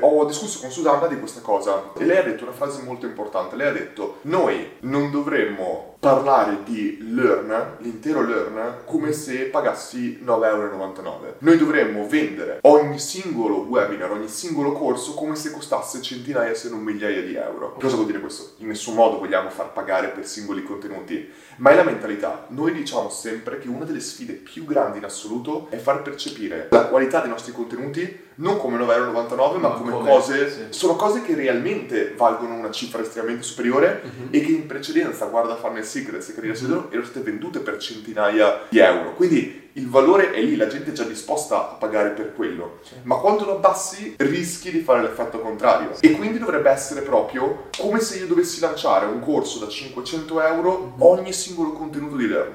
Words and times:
Ho 0.00 0.24
discusso 0.24 0.58
con 0.58 0.72
Susanna 0.72 1.06
di 1.06 1.16
questa 1.16 1.40
cosa 1.40 1.92
e 1.96 2.04
lei 2.04 2.16
ha 2.16 2.22
detto 2.24 2.42
una 2.42 2.52
frase 2.52 2.82
molto 2.82 3.06
importante. 3.06 3.54
Lei 3.54 3.68
ha 3.68 3.72
detto: 3.72 4.18
Noi 4.22 4.78
non 4.80 5.12
dovremmo 5.12 5.94
parlare 6.06 6.58
di 6.62 6.98
Learn, 7.00 7.78
l'intero 7.78 8.22
Learn, 8.22 8.82
come 8.84 9.10
se 9.10 9.46
pagassi 9.46 10.20
9,99€. 10.24 11.34
Noi 11.38 11.58
dovremmo 11.58 12.06
vendere 12.06 12.60
ogni 12.62 13.00
singolo 13.00 13.66
webinar, 13.68 14.12
ogni 14.12 14.28
singolo 14.28 14.70
corso 14.70 15.14
come 15.14 15.34
se 15.34 15.50
costasse 15.50 16.00
centinaia 16.00 16.54
se 16.54 16.68
non 16.68 16.78
migliaia 16.78 17.22
di 17.22 17.34
euro. 17.34 17.74
Cosa 17.80 17.96
vuol 17.96 18.06
dire 18.06 18.20
questo? 18.20 18.52
In 18.58 18.68
nessun 18.68 18.94
modo 18.94 19.18
vogliamo 19.18 19.50
far 19.50 19.72
pagare 19.72 20.10
per 20.10 20.24
singoli 20.24 20.62
contenuti, 20.62 21.28
ma 21.56 21.70
è 21.70 21.74
la 21.74 21.82
mentalità. 21.82 22.46
Noi 22.50 22.72
diciamo 22.72 23.08
sempre 23.08 23.58
che 23.58 23.66
una 23.66 23.84
delle 23.84 23.98
sfide 23.98 24.34
più 24.34 24.64
grandi 24.64 24.98
in 24.98 25.04
assoluto 25.04 25.66
è 25.70 25.76
far 25.76 26.02
percepire 26.02 26.68
la 26.70 26.86
qualità 26.86 27.18
dei 27.18 27.30
nostri 27.30 27.50
contenuti 27.50 28.26
non 28.36 28.58
come 28.58 28.76
9,99€ 28.78 29.58
ma 29.58 29.68
come, 29.70 29.92
come 29.92 30.08
cose, 30.08 30.50
sì. 30.50 30.60
sono 30.70 30.96
cose 30.96 31.22
che 31.22 31.34
realmente 31.34 32.12
valgono 32.16 32.54
una 32.54 32.70
cifra 32.70 33.00
estremamente 33.00 33.42
superiore 33.42 34.02
uh-huh. 34.02 34.28
e 34.30 34.40
che 34.40 34.52
in 34.52 34.66
precedenza, 34.66 35.26
guarda 35.26 35.56
Funnel 35.56 35.84
Secrets 35.96 36.28
e 36.28 36.34
Career 36.34 36.56
uh-huh. 36.60 36.88
erano 36.90 37.06
state 37.06 37.20
vendute 37.20 37.60
per 37.60 37.78
centinaia 37.78 38.66
di 38.68 38.78
euro. 38.78 39.14
Quindi 39.14 39.64
il 39.76 39.88
valore 39.88 40.32
è 40.32 40.40
lì, 40.40 40.56
la 40.56 40.68
gente 40.68 40.90
è 40.90 40.94
già 40.94 41.04
disposta 41.04 41.72
a 41.72 41.74
pagare 41.74 42.10
per 42.10 42.34
quello. 42.34 42.78
Sì. 42.82 42.94
Ma 43.02 43.16
quando 43.16 43.44
lo 43.44 43.56
abbassi 43.56 44.14
rischi 44.18 44.70
di 44.70 44.80
fare 44.80 45.02
l'effetto 45.02 45.38
contrario. 45.40 45.90
E 46.00 46.12
quindi 46.12 46.38
dovrebbe 46.38 46.70
essere 46.70 47.02
proprio 47.02 47.68
come 47.78 48.00
se 48.00 48.18
io 48.18 48.26
dovessi 48.26 48.60
lanciare 48.60 49.04
un 49.04 49.20
corso 49.20 49.58
da 49.58 49.68
500 49.68 50.40
euro 50.40 50.94
ogni 50.98 51.32
singolo 51.32 51.72
contenuto 51.72 52.16
di 52.16 52.26
Learn. 52.26 52.54